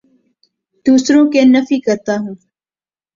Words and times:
دوسروں 0.85 1.25
کے 1.31 1.41
نفی 1.45 1.79
کرتا 1.79 2.15
ہوں 2.15 2.35